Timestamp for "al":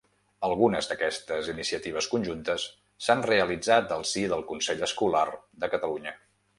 3.99-4.09